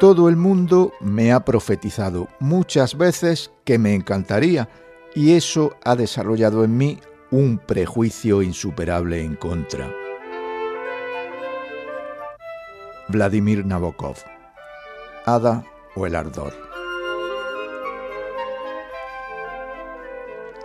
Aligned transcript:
Todo 0.00 0.28
el 0.28 0.36
mundo 0.36 0.92
me 1.00 1.32
ha 1.32 1.44
profetizado 1.44 2.28
muchas 2.38 2.96
veces 2.96 3.50
que 3.64 3.78
me 3.78 3.96
encantaría 3.96 4.68
y 5.12 5.32
eso 5.32 5.76
ha 5.84 5.96
desarrollado 5.96 6.62
en 6.62 6.76
mí 6.76 7.00
un 7.32 7.58
prejuicio 7.58 8.40
insuperable 8.40 9.24
en 9.24 9.34
contra. 9.34 9.92
Vladimir 13.08 13.66
Nabokov 13.66 14.18
Hada 15.26 15.64
o 15.96 16.06
el 16.06 16.14
ardor. 16.14 16.52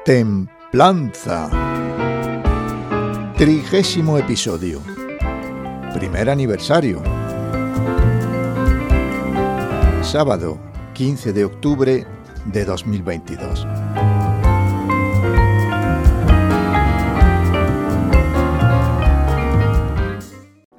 Templanza. 0.06 1.50
Trigésimo 3.36 4.20
episodio. 4.20 4.80
Primer 5.96 6.30
aniversario. 6.30 7.23
Sábado, 10.04 10.60
15 10.94 11.34
de 11.34 11.46
octubre 11.46 12.06
de 12.46 12.66
2022. 12.66 13.66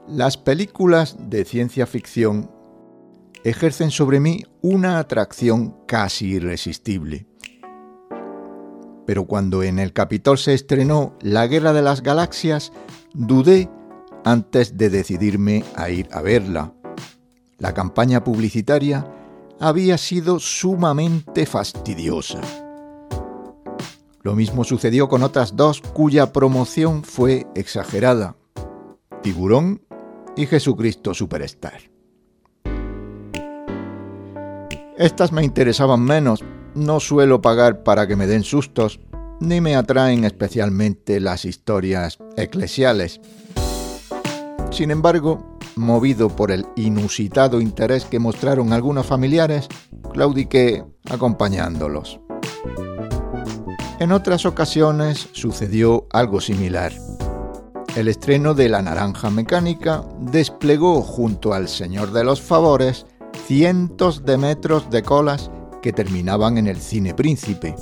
Las 0.06 0.37
películas 0.37 1.16
de 1.19 1.45
ciencia 1.45 1.87
ficción 1.87 2.50
ejercen 3.42 3.91
sobre 3.91 4.20
mí 4.20 4.45
una 4.60 4.98
atracción 4.98 5.75
casi 5.86 6.34
irresistible. 6.34 7.27
Pero 9.06 9.25
cuando 9.25 9.64
en 9.64 9.80
el 9.80 9.92
Capitol 9.92 10.38
se 10.38 10.55
estrenó 10.55 11.16
La 11.20 11.48
Guerra 11.48 11.72
de 11.72 11.83
las 11.83 12.02
Galaxias, 12.02 12.72
dudé 13.14 13.69
antes 14.25 14.77
de 14.77 14.91
decidirme 14.91 15.64
a 15.75 15.91
ir 15.91 16.09
a 16.12 16.20
verla. 16.20 16.72
La 17.65 17.73
campaña 17.73 18.23
publicitaria 18.23 19.07
había 19.59 19.97
sido 19.97 20.39
sumamente 20.39 21.47
fastidiosa. 21.47 22.43
Lo 24.21 24.34
mismo 24.34 24.65
sucedió 24.65 25.09
con 25.09 25.23
otras 25.23 25.56
dos 25.56 25.81
cuya 25.81 26.31
promoción 26.31 27.05
fue 27.05 27.47
exagerada. 27.55 28.37
Tiburón 29.23 29.81
y 30.37 30.45
Jesucristo 30.45 31.15
Superstar. 31.15 31.91
Estas 34.99 35.33
me 35.33 35.43
interesaban 35.43 36.05
menos, 36.05 36.45
no 36.75 37.01
suelo 37.01 37.41
pagar 37.41 37.83
para 37.83 38.06
que 38.06 38.15
me 38.15 38.27
den 38.27 38.43
sustos, 38.43 39.01
ni 39.41 39.62
me 39.62 39.75
atraen 39.75 40.25
especialmente 40.25 41.19
las 41.19 41.47
historias 41.47 42.19
eclesiales. 42.37 43.23
Sin 44.71 44.91
embargo, 44.91 45.53
movido 45.77 46.28
por 46.28 46.50
el 46.50 46.67
inusitado 46.77 47.61
interés 47.61 48.05
que 48.05 48.19
mostraron 48.19 48.72
algunos 48.72 49.06
familiares, 49.06 49.69
claudiqué 50.12 50.84
acompañándolos. 51.11 52.20
En 54.00 54.12
otras 54.12 54.44
ocasiones 54.44 55.28
sucedió 55.33 56.06
algo 56.11 56.41
similar. 56.41 56.92
El 57.97 58.08
estreno 58.08 58.55
de 58.55 58.69
La 58.69 58.83
Naranja 58.83 59.31
Mecánica 59.31 60.05
desplegó 60.19 61.00
junto 61.00 61.55
al 61.55 61.69
Señor 61.69 62.11
de 62.11 62.25
los 62.25 62.42
Favores 62.42 63.06
cientos 63.47 64.25
de 64.25 64.36
metros 64.36 64.91
de 64.91 65.03
colas 65.03 65.50
que 65.81 65.92
terminaban 65.92 66.59
en 66.59 66.66
el 66.66 66.81
Cine 66.81 67.14
Príncipe. 67.14 67.77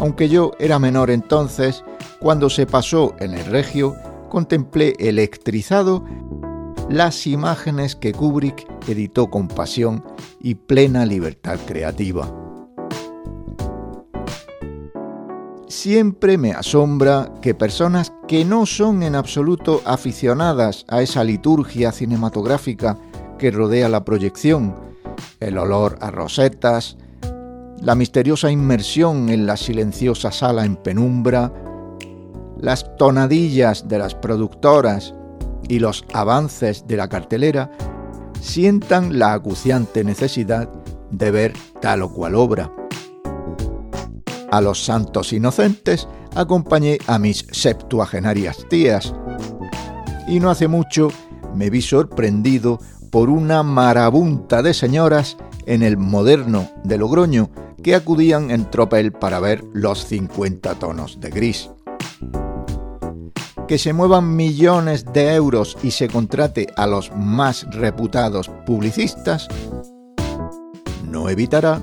Aunque 0.00 0.28
yo 0.28 0.52
era 0.58 0.80
menor 0.80 1.10
entonces, 1.10 1.84
cuando 2.18 2.50
se 2.50 2.66
pasó 2.66 3.14
en 3.20 3.34
el 3.34 3.44
Regio, 3.46 3.94
contemplé 4.32 4.94
electrizado 4.98 6.02
las 6.88 7.26
imágenes 7.26 7.94
que 7.94 8.14
Kubrick 8.14 8.66
editó 8.88 9.28
con 9.28 9.46
pasión 9.46 10.02
y 10.40 10.54
plena 10.54 11.04
libertad 11.04 11.58
creativa. 11.66 12.34
Siempre 15.68 16.38
me 16.38 16.52
asombra 16.52 17.30
que 17.42 17.54
personas 17.54 18.14
que 18.26 18.46
no 18.46 18.64
son 18.64 19.02
en 19.02 19.16
absoluto 19.16 19.82
aficionadas 19.84 20.86
a 20.88 21.02
esa 21.02 21.22
liturgia 21.24 21.92
cinematográfica 21.92 22.96
que 23.38 23.50
rodea 23.50 23.90
la 23.90 24.02
proyección, 24.02 24.74
el 25.40 25.58
olor 25.58 25.98
a 26.00 26.10
rosetas, 26.10 26.96
la 27.82 27.94
misteriosa 27.94 28.50
inmersión 28.50 29.28
en 29.28 29.44
la 29.44 29.58
silenciosa 29.58 30.32
sala 30.32 30.64
en 30.64 30.76
penumbra, 30.76 31.52
las 32.62 32.96
tonadillas 32.96 33.88
de 33.88 33.98
las 33.98 34.14
productoras 34.14 35.14
y 35.68 35.80
los 35.80 36.04
avances 36.14 36.86
de 36.86 36.96
la 36.96 37.08
cartelera 37.08 37.70
sientan 38.40 39.18
la 39.18 39.34
acuciante 39.34 40.04
necesidad 40.04 40.70
de 41.10 41.30
ver 41.30 41.52
tal 41.80 42.02
o 42.02 42.12
cual 42.12 42.36
obra. 42.36 42.72
A 44.50 44.60
los 44.60 44.84
santos 44.84 45.32
inocentes 45.32 46.08
acompañé 46.36 46.98
a 47.08 47.18
mis 47.18 47.46
septuagenarias 47.50 48.64
tías 48.70 49.12
y 50.28 50.38
no 50.38 50.48
hace 50.48 50.68
mucho 50.68 51.08
me 51.54 51.68
vi 51.68 51.82
sorprendido 51.82 52.78
por 53.10 53.28
una 53.28 53.62
marabunta 53.62 54.62
de 54.62 54.72
señoras 54.72 55.36
en 55.66 55.82
el 55.82 55.96
moderno 55.96 56.70
de 56.84 56.96
Logroño 56.96 57.50
que 57.82 57.96
acudían 57.96 58.50
en 58.52 58.70
tropel 58.70 59.12
para 59.12 59.40
ver 59.40 59.64
los 59.72 60.06
50 60.06 60.76
tonos 60.76 61.20
de 61.20 61.30
gris 61.30 61.70
que 63.66 63.78
se 63.78 63.92
muevan 63.92 64.36
millones 64.36 65.04
de 65.12 65.34
euros 65.34 65.76
y 65.82 65.90
se 65.92 66.08
contrate 66.08 66.68
a 66.76 66.86
los 66.86 67.12
más 67.14 67.66
reputados 67.70 68.50
publicistas, 68.66 69.48
no 71.08 71.28
evitará 71.28 71.82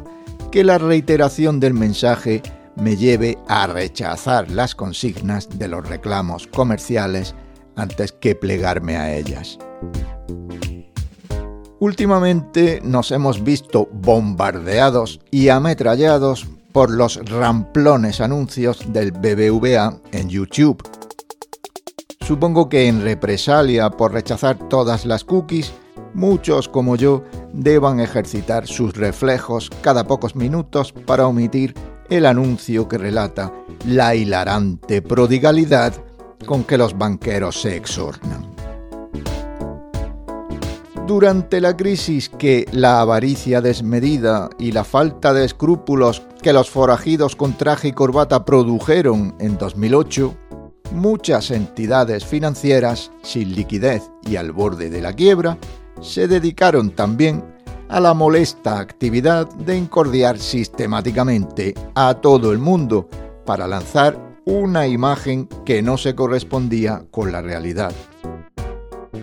que 0.52 0.64
la 0.64 0.78
reiteración 0.78 1.60
del 1.60 1.74
mensaje 1.74 2.42
me 2.76 2.96
lleve 2.96 3.38
a 3.48 3.68
rechazar 3.68 4.50
las 4.50 4.76
consignas 4.76 5.48
de 5.60 5.68
los 5.68 5.88
reclamos 5.88 6.48
comerciales 6.48 7.36
antes 7.76 8.12
que 8.12 8.36
plegarme 8.36 8.98
a 8.98 9.16
ellas. 9.16 9.58
Últimamente 11.80 12.82
nos 12.84 13.12
hemos 13.12 13.44
visto 13.44 13.88
bombardeados 13.94 15.22
y 15.32 15.50
ametrallados 15.50 16.48
por 16.74 16.92
los 16.92 17.18
ramplones 17.30 18.20
anuncios 18.20 18.82
del 18.92 19.12
BBVA 19.12 19.98
en 20.12 20.30
YouTube 20.30 20.84
Supongo 22.30 22.70
que 22.70 22.88
en 22.88 23.02
represalia 23.02 23.90
por 23.90 24.14
rechazar 24.14 24.56
todas 24.70 25.04
las 25.08 25.24
cookies, 25.24 25.74
muchos 26.14 26.70
como 26.70 26.96
yo 26.96 27.24
deban 27.54 28.00
ejercitar 28.00 28.68
sus 28.68 28.94
reflejos 28.94 29.72
cada 29.82 30.04
pocos 30.04 30.36
minutos 30.36 30.94
para 31.08 31.26
omitir 31.26 31.74
el 32.08 32.28
anuncio 32.28 32.88
que 32.88 33.00
relata 33.00 33.52
la 33.88 34.14
hilarante 34.14 35.02
prodigalidad 35.02 35.92
con 36.46 36.66
que 36.66 36.78
los 36.78 36.96
banqueros 36.96 37.60
se 37.60 37.76
exornan. 37.76 38.46
Durante 41.08 41.60
la 41.60 41.76
crisis 41.76 42.30
que 42.30 42.68
la 42.72 43.02
avaricia 43.02 43.60
desmedida 43.60 44.52
y 44.60 44.72
la 44.72 44.84
falta 44.84 45.34
de 45.34 45.46
escrúpulos 45.46 46.22
que 46.44 46.54
los 46.54 46.70
forajidos 46.70 47.36
con 47.36 47.58
traje 47.58 47.88
y 47.88 47.92
corbata 47.94 48.46
produjeron 48.46 49.34
en 49.40 49.58
2008, 49.58 50.36
muchas 50.92 51.52
entidades 51.52 52.26
financieras 52.26 53.12
sin 53.22 53.56
liquidez 53.56 54.12
y 54.28 54.36
al 54.36 54.52
borde 54.52 54.90
de 54.90 55.02
la 55.02 55.14
quiebra 55.14 55.58
se 56.02 56.28
dedicaron 56.28 56.92
también 56.92 57.44
a 57.90 58.00
la 58.00 58.14
molesta 58.14 58.80
actividad 58.80 59.48
de 59.56 59.78
encordiar 59.78 60.38
sistemáticamente 60.38 61.74
a 61.96 62.14
todo 62.16 62.52
el 62.52 62.60
mundo 62.60 63.10
para 63.46 63.68
lanzar 63.68 64.18
una 64.46 64.88
imagen 64.88 65.48
que 65.66 65.82
no 65.82 65.98
se 65.98 66.16
correspondía 66.16 67.04
con 67.12 67.32
la 67.32 67.42
realidad. 67.42 67.92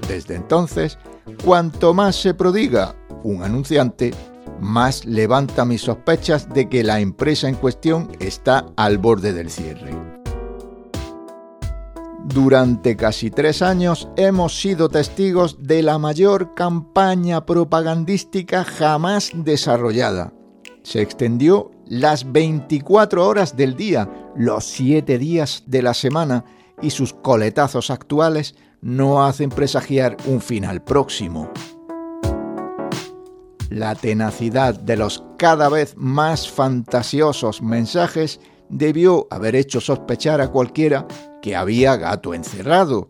Desde 0.09 0.35
entonces, 0.35 0.99
cuanto 1.45 1.95
más 1.95 2.17
se 2.17 2.35
prodiga 2.35 2.95
un 3.23 3.43
anunciante, 3.43 4.13
más 4.61 5.05
levanta 5.05 5.65
mis 5.65 5.83
sospechas 5.83 6.49
de 6.49 6.69
que 6.69 6.83
la 6.83 7.01
empresa 7.01 7.49
en 7.49 7.57
cuestión 7.57 8.11
está 8.21 8.67
al 8.77 8.99
borde 8.99 9.33
del 9.33 9.51
cierre. 9.51 10.16
Durante 12.29 12.97
casi 12.97 13.31
tres 13.31 13.63
años 13.63 14.09
hemos 14.17 14.61
sido 14.61 14.89
testigos 14.89 15.63
de 15.63 15.83
la 15.83 15.97
mayor 15.99 16.55
campaña 16.55 17.47
propagandística 17.47 18.65
jamás 18.65 19.31
desarrollada. 19.33 20.33
Se 20.83 21.01
extendió 21.01 21.71
las 21.87 22.33
24 22.33 23.25
horas 23.25 23.57
del 23.57 23.77
día, 23.77 24.11
los 24.35 24.65
7 24.65 25.19
días 25.19 25.63
de 25.67 25.83
la 25.83 25.95
semana, 25.95 26.45
y 26.83 26.91
sus 26.91 27.13
coletazos 27.13 27.91
actuales 27.91 28.57
no 28.81 29.25
hacen 29.25 29.49
presagiar 29.49 30.17
un 30.27 30.41
final 30.41 30.83
próximo. 30.83 31.49
La 33.71 33.95
tenacidad 33.95 34.75
de 34.75 34.97
los 34.97 35.23
cada 35.39 35.69
vez 35.69 35.95
más 35.97 36.51
fantasiosos 36.51 37.63
mensajes 37.63 38.41
debió 38.69 39.29
haber 39.31 39.55
hecho 39.55 39.81
sospechar 39.81 40.41
a 40.41 40.49
cualquiera 40.49 41.07
que 41.47 41.55
había 41.55 41.95
gato 41.95 42.35
encerrado. 42.35 43.09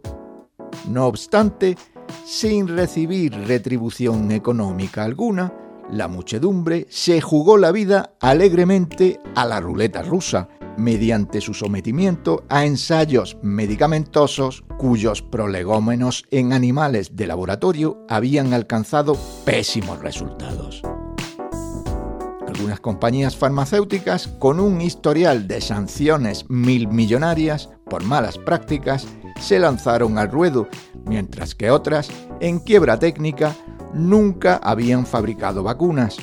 No 0.87 1.06
obstante, 1.06 1.79
sin 2.27 2.69
recibir 2.69 3.33
retribución 3.33 4.31
económica 4.31 5.05
alguna, 5.05 5.55
la 5.91 6.06
muchedumbre 6.06 6.87
se 6.91 7.23
jugó 7.23 7.56
la 7.56 7.73
vida 7.73 8.12
alegremente 8.21 9.21
a 9.35 9.47
la 9.47 9.59
ruleta 9.59 10.03
rusa, 10.03 10.50
mediante 10.77 11.41
su 11.41 11.55
sometimiento 11.55 12.44
a 12.50 12.67
ensayos 12.67 13.38
medicamentosos 13.41 14.65
cuyos 14.77 15.23
prolegómenos 15.23 16.27
en 16.31 16.53
animales 16.53 17.17
de 17.17 17.29
laboratorio 17.29 18.05
habían 18.06 18.53
alcanzado 18.53 19.17
pésimos 19.47 20.00
resultados. 20.00 20.83
Algunas 22.47 22.81
compañías 22.81 23.35
farmacéuticas 23.35 24.29
con 24.29 24.61
un 24.61 24.83
historial 24.83 25.49
de 25.49 25.62
sanciones 25.62 26.44
mil 26.50 26.88
millonarias 26.88 27.71
por 27.88 28.05
malas 28.05 28.37
prácticas 28.38 29.06
se 29.41 29.59
lanzaron 29.59 30.19
al 30.19 30.31
ruedo, 30.31 30.69
mientras 31.05 31.55
que 31.55 31.71
otras, 31.71 32.11
en 32.41 32.59
quiebra 32.59 32.99
técnica, 32.99 33.55
nunca 33.93 34.56
habían 34.62 35.06
fabricado 35.06 35.62
vacunas. 35.62 36.17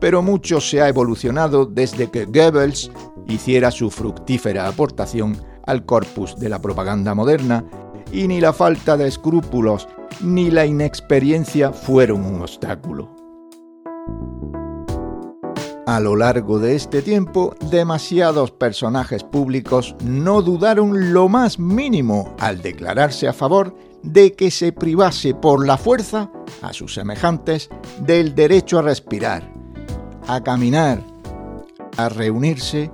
Pero 0.00 0.22
mucho 0.22 0.60
se 0.60 0.80
ha 0.80 0.88
evolucionado 0.88 1.66
desde 1.66 2.10
que 2.10 2.24
Goebbels 2.24 2.90
hiciera 3.26 3.70
su 3.70 3.90
fructífera 3.90 4.68
aportación 4.68 5.36
al 5.66 5.84
corpus 5.84 6.38
de 6.38 6.48
la 6.48 6.60
propaganda 6.60 7.14
moderna, 7.14 7.64
y 8.10 8.26
ni 8.26 8.40
la 8.40 8.54
falta 8.54 8.96
de 8.96 9.06
escrúpulos 9.06 9.86
ni 10.22 10.50
la 10.50 10.64
inexperiencia 10.64 11.72
fueron 11.72 12.24
un 12.24 12.40
obstáculo. 12.40 13.14
A 15.88 16.00
lo 16.00 16.16
largo 16.16 16.58
de 16.58 16.76
este 16.76 17.00
tiempo, 17.00 17.54
demasiados 17.70 18.50
personajes 18.50 19.24
públicos 19.24 19.96
no 20.04 20.42
dudaron 20.42 21.14
lo 21.14 21.30
más 21.30 21.58
mínimo 21.58 22.36
al 22.38 22.60
declararse 22.60 23.26
a 23.26 23.32
favor 23.32 23.74
de 24.02 24.34
que 24.34 24.50
se 24.50 24.72
privase 24.72 25.32
por 25.32 25.66
la 25.66 25.78
fuerza 25.78 26.30
a 26.60 26.74
sus 26.74 26.92
semejantes 26.92 27.70
del 28.02 28.34
derecho 28.34 28.80
a 28.80 28.82
respirar, 28.82 29.50
a 30.26 30.42
caminar, 30.42 31.02
a 31.96 32.10
reunirse 32.10 32.90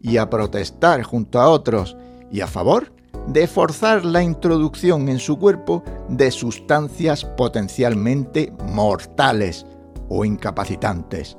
y 0.00 0.16
a 0.16 0.30
protestar 0.30 1.02
junto 1.02 1.38
a 1.38 1.50
otros 1.50 1.98
y 2.30 2.40
a 2.40 2.46
favor 2.46 2.94
de 3.26 3.46
forzar 3.46 4.06
la 4.06 4.22
introducción 4.22 5.10
en 5.10 5.18
su 5.18 5.38
cuerpo 5.38 5.84
de 6.08 6.30
sustancias 6.30 7.26
potencialmente 7.26 8.54
mortales 8.68 9.66
o 10.08 10.24
incapacitantes. 10.24 11.36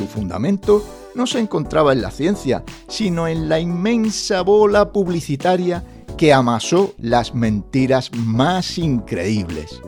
Su 0.00 0.06
fundamento 0.06 0.82
no 1.14 1.26
se 1.26 1.40
encontraba 1.40 1.92
en 1.92 2.00
la 2.00 2.10
ciencia, 2.10 2.64
sino 2.88 3.28
en 3.28 3.50
la 3.50 3.60
inmensa 3.60 4.40
bola 4.40 4.92
publicitaria 4.92 5.84
que 6.16 6.32
amasó 6.32 6.94
las 6.96 7.34
mentiras 7.34 8.10
más 8.14 8.78
increíbles. 8.78 9.78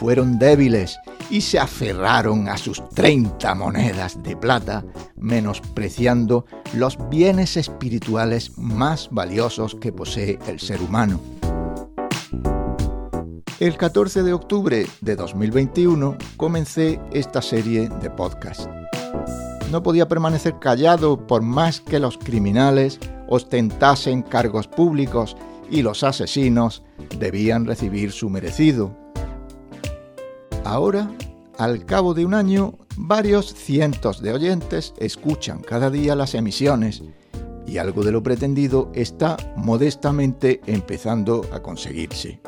Fueron 0.00 0.36
débiles 0.40 0.98
y 1.30 1.42
se 1.42 1.60
aferraron 1.60 2.48
a 2.48 2.56
sus 2.58 2.82
30 2.88 3.54
monedas 3.54 4.20
de 4.20 4.36
plata, 4.36 4.84
menospreciando 5.14 6.44
los 6.74 6.98
bienes 7.08 7.56
espirituales 7.56 8.58
más 8.58 9.10
valiosos 9.12 9.76
que 9.76 9.92
posee 9.92 10.40
el 10.48 10.58
ser 10.58 10.82
humano. 10.82 11.20
El 13.60 13.76
14 13.76 14.24
de 14.24 14.32
octubre 14.32 14.86
de 15.00 15.14
2021 15.14 16.16
comencé 16.36 17.00
esta 17.12 17.42
serie 17.42 17.88
de 17.88 18.10
podcast. 18.10 18.68
No 19.70 19.82
podía 19.82 20.08
permanecer 20.08 20.58
callado 20.58 21.26
por 21.26 21.42
más 21.42 21.80
que 21.80 21.98
los 21.98 22.16
criminales 22.16 22.98
ostentasen 23.28 24.22
cargos 24.22 24.66
públicos 24.66 25.36
y 25.70 25.82
los 25.82 26.02
asesinos 26.02 26.82
debían 27.18 27.66
recibir 27.66 28.12
su 28.12 28.30
merecido. 28.30 28.96
Ahora, 30.64 31.10
al 31.58 31.84
cabo 31.84 32.14
de 32.14 32.24
un 32.24 32.34
año, 32.34 32.74
varios 32.96 33.52
cientos 33.52 34.22
de 34.22 34.32
oyentes 34.32 34.94
escuchan 34.98 35.60
cada 35.60 35.90
día 35.90 36.14
las 36.14 36.34
emisiones 36.34 37.02
y 37.66 37.76
algo 37.76 38.02
de 38.02 38.12
lo 38.12 38.22
pretendido 38.22 38.90
está 38.94 39.36
modestamente 39.56 40.62
empezando 40.66 41.44
a 41.52 41.60
conseguirse. 41.60 42.40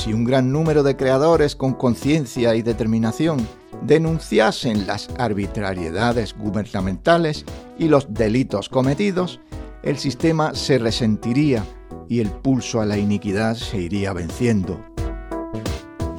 Si 0.00 0.14
un 0.14 0.24
gran 0.24 0.50
número 0.50 0.82
de 0.82 0.96
creadores 0.96 1.54
con 1.54 1.74
conciencia 1.74 2.54
y 2.54 2.62
determinación 2.62 3.46
denunciasen 3.82 4.86
las 4.86 5.10
arbitrariedades 5.18 6.34
gubernamentales 6.38 7.44
y 7.78 7.88
los 7.88 8.14
delitos 8.14 8.70
cometidos, 8.70 9.40
el 9.82 9.98
sistema 9.98 10.54
se 10.54 10.78
resentiría 10.78 11.66
y 12.08 12.20
el 12.20 12.30
pulso 12.30 12.80
a 12.80 12.86
la 12.86 12.96
iniquidad 12.96 13.56
se 13.56 13.76
iría 13.76 14.14
venciendo. 14.14 14.82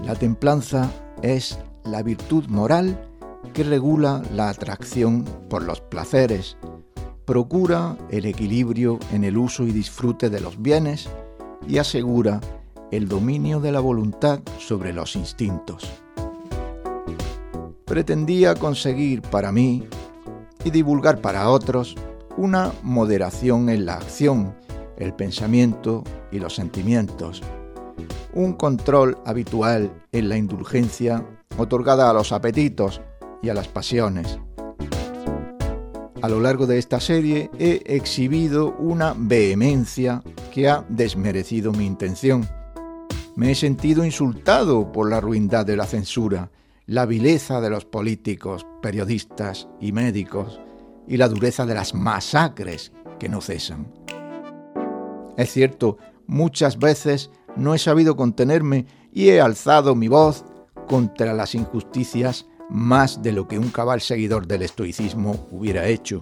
La 0.05 0.13
templanza 0.13 0.91
es 1.23 1.57
la 1.83 2.03
virtud 2.03 2.45
moral 2.49 3.09
que 3.51 3.63
regula 3.63 4.21
la 4.31 4.49
atracción 4.49 5.25
por 5.49 5.63
los 5.63 5.81
placeres, 5.81 6.55
procura 7.25 7.97
el 8.11 8.25
equilibrio 8.25 8.99
en 9.11 9.23
el 9.23 9.39
uso 9.39 9.63
y 9.63 9.71
disfrute 9.71 10.29
de 10.29 10.39
los 10.39 10.61
bienes 10.61 11.09
y 11.67 11.79
asegura 11.79 12.39
el 12.91 13.07
dominio 13.07 13.59
de 13.59 13.71
la 13.71 13.79
voluntad 13.79 14.41
sobre 14.59 14.93
los 14.93 15.15
instintos. 15.15 15.89
Pretendía 17.85 18.55
conseguir 18.55 19.21
para 19.21 19.51
mí 19.51 19.87
y 20.63 20.69
divulgar 20.69 21.19
para 21.21 21.49
otros 21.49 21.95
una 22.37 22.71
moderación 22.83 23.69
en 23.69 23.85
la 23.85 23.95
acción, 23.95 24.53
el 24.97 25.13
pensamiento 25.13 26.03
y 26.31 26.39
los 26.39 26.55
sentimientos, 26.55 27.41
un 28.33 28.53
control 28.53 29.17
habitual 29.25 29.91
en 30.11 30.29
la 30.29 30.37
indulgencia 30.37 31.25
otorgada 31.57 32.09
a 32.09 32.13
los 32.13 32.31
apetitos 32.31 33.01
y 33.41 33.49
a 33.49 33.53
las 33.53 33.67
pasiones. 33.67 34.39
A 36.21 36.29
lo 36.29 36.39
largo 36.39 36.67
de 36.67 36.77
esta 36.77 36.99
serie 36.99 37.49
he 37.57 37.81
exhibido 37.87 38.75
una 38.77 39.15
vehemencia 39.17 40.21
que 40.53 40.69
ha 40.69 40.85
desmerecido 40.87 41.71
mi 41.71 41.87
intención. 41.87 42.47
Me 43.35 43.51
he 43.51 43.55
sentido 43.55 44.03
insultado 44.03 44.91
por 44.91 45.09
la 45.09 45.21
ruindad 45.21 45.65
de 45.65 45.77
la 45.77 45.85
censura, 45.85 46.51
la 46.85 47.05
vileza 47.05 47.61
de 47.61 47.69
los 47.69 47.85
políticos, 47.85 48.65
periodistas 48.81 49.69
y 49.79 49.93
médicos, 49.93 50.59
y 51.07 51.17
la 51.17 51.29
dureza 51.29 51.65
de 51.65 51.73
las 51.73 51.93
masacres 51.93 52.91
que 53.19 53.29
no 53.29 53.41
cesan. 53.41 53.91
Es 55.37 55.51
cierto, 55.51 55.97
muchas 56.27 56.77
veces 56.77 57.31
no 57.55 57.73
he 57.73 57.79
sabido 57.79 58.15
contenerme 58.15 58.85
y 59.11 59.29
he 59.29 59.41
alzado 59.41 59.95
mi 59.95 60.07
voz 60.07 60.45
contra 60.87 61.33
las 61.33 61.55
injusticias 61.55 62.47
más 62.69 63.21
de 63.21 63.31
lo 63.31 63.47
que 63.47 63.59
un 63.59 63.69
cabal 63.69 64.01
seguidor 64.01 64.47
del 64.47 64.61
estoicismo 64.61 65.47
hubiera 65.51 65.87
hecho. 65.87 66.21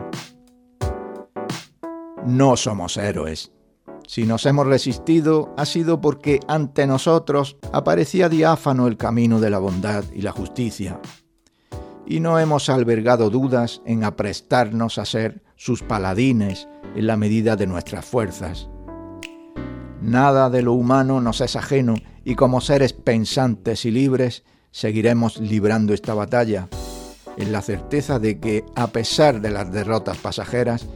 No 2.26 2.56
somos 2.58 2.98
héroes. 2.98 3.52
Si 4.10 4.26
nos 4.26 4.48
hemos 4.48 4.66
resistido 4.66 5.54
ha 5.56 5.68
sido 5.68 6.02
porque 6.02 6.40
ante 6.48 6.88
nosotros 6.88 7.58
aparecía 7.72 8.28
diáfano 8.28 8.88
el 8.88 8.98
camino 8.98 9.40
de 9.40 9.52
la 9.52 9.60
bondad 9.60 10.04
y 10.12 10.24
la 10.24 10.32
justicia. 10.32 11.00
Y 12.08 12.20
no 12.20 12.40
hemos 12.40 12.70
albergado 12.70 13.30
dudas 13.30 13.84
en 13.86 14.04
aprestarnos 14.04 14.98
a 14.98 15.06
ser 15.06 15.44
sus 15.58 15.84
paladines 15.84 16.68
en 16.96 17.06
la 17.06 17.18
medida 17.18 17.56
de 17.56 17.68
nuestras 17.68 18.04
fuerzas. 18.04 18.68
Nada 20.02 20.50
de 20.50 20.64
lo 20.64 20.74
humano 20.74 21.22
nos 21.22 21.40
es 21.42 21.56
ajeno 21.56 21.94
y 22.26 22.34
como 22.34 22.62
seres 22.62 22.94
pensantes 22.94 23.86
y 23.86 23.92
libres 23.92 24.44
seguiremos 24.72 25.38
librando 25.38 25.94
esta 25.94 26.16
batalla, 26.16 26.68
en 27.38 27.52
la 27.52 27.62
certeza 27.62 28.18
de 28.18 28.40
que, 28.40 28.66
a 28.76 28.88
pesar 28.88 29.40
de 29.40 29.52
las 29.52 29.72
derrotas 29.72 30.18
pasajeras, 30.18 30.88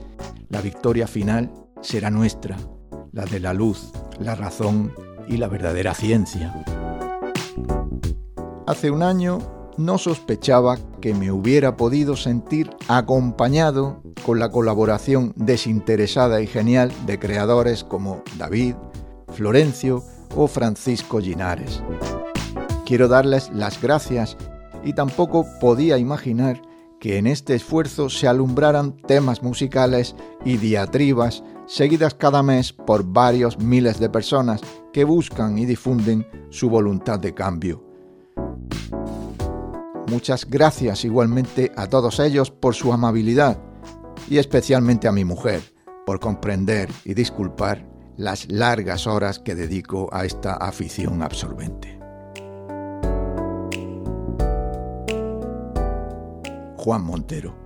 la 0.50 0.62
victoria 0.62 1.06
final 1.06 1.52
será 1.84 2.10
nuestra, 2.10 2.58
la 3.14 3.26
de 3.26 3.40
la 3.40 3.54
luz, 3.54 3.92
la 4.20 4.36
razón 4.36 4.92
y 5.28 5.38
la 5.38 5.48
verdadera 5.48 5.94
ciencia. 5.94 6.54
Hace 8.66 8.90
un 8.90 9.04
año 9.04 9.40
no 9.78 9.98
sospechaba 9.98 10.78
que 11.00 11.14
me 11.14 11.32
hubiera 11.32 11.78
podido 11.78 12.16
sentir 12.16 12.72
acompañado 12.88 14.02
con 14.26 14.40
la 14.40 14.50
colaboración 14.50 15.34
desinteresada 15.36 16.42
y 16.42 16.48
genial 16.48 16.92
de 17.06 17.20
creadores 17.20 17.84
como 17.84 18.24
David, 18.38 18.76
Florencio 19.32 20.04
o 20.36 20.48
Francisco 20.48 21.20
Linares. 21.20 21.84
Quiero 22.86 23.08
darles 23.08 23.52
las 23.54 23.82
gracias 23.82 24.38
y 24.84 24.94
tampoco 24.94 25.46
podía 25.60 25.98
imaginar 25.98 26.62
que 27.04 27.18
en 27.18 27.28
este 27.28 27.54
esfuerzo 27.54 28.10
se 28.10 28.30
alumbraran 28.30 28.96
temas 28.96 29.44
musicales 29.44 30.16
y 30.46 30.56
diatribas 30.56 31.44
seguidas 31.68 32.14
cada 32.14 32.42
mes 32.44 32.72
por 32.72 33.04
varios 33.04 33.60
miles 33.60 34.00
de 34.00 34.08
personas 34.08 34.62
que 34.94 35.04
buscan 35.04 35.58
y 35.58 35.66
difunden 35.66 36.26
su 36.50 36.70
voluntad 36.70 37.20
de 37.20 37.34
cambio. 37.34 37.84
Muchas 40.08 40.50
gracias 40.50 41.04
igualmente 41.04 41.74
a 41.76 41.88
todos 41.88 42.22
ellos 42.22 42.52
por 42.52 42.74
su 42.74 42.94
amabilidad 42.94 43.60
y 44.30 44.38
especialmente 44.38 45.10
a 45.10 45.12
mi 45.12 45.26
mujer 45.26 45.62
por 46.06 46.22
comprender 46.22 46.90
y 47.04 47.16
disculpar 47.16 47.86
las 48.16 48.50
largas 48.50 49.08
horas 49.08 49.40
que 49.40 49.56
dedico 49.56 50.08
a 50.14 50.24
esta 50.24 50.54
afición 50.54 51.22
absorbente. 51.22 52.03
Juan 56.84 57.02
Montero 57.06 57.63